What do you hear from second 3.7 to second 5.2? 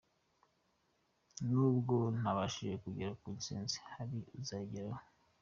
hari uzayigeraho.